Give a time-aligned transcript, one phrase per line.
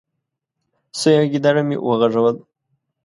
[0.99, 2.35] سوی او ګيدړه مې وغږول،